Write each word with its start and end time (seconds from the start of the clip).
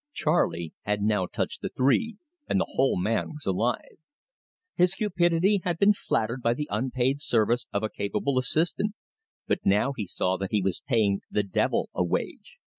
Charley 0.13 0.73
had 0.81 1.03
now 1.03 1.27
touched 1.27 1.61
the 1.61 1.69
three, 1.69 2.17
and 2.49 2.59
the 2.59 2.69
whole 2.71 2.99
man 2.99 3.33
was 3.35 3.45
alive. 3.45 3.99
His 4.73 4.95
cupidity 4.95 5.61
had 5.63 5.77
been 5.77 5.93
flattered 5.93 6.41
by 6.41 6.55
the 6.55 6.67
unpaid 6.71 7.21
service 7.21 7.67
of 7.71 7.83
a 7.83 7.89
capable 7.91 8.39
assistant, 8.39 8.95
but 9.45 9.63
now 9.63 9.93
he 9.95 10.07
saw 10.07 10.37
that 10.37 10.49
he 10.49 10.63
was 10.63 10.81
paying 10.87 11.21
the 11.29 11.43
devil 11.43 11.91
a 11.93 12.03
wage. 12.03 12.57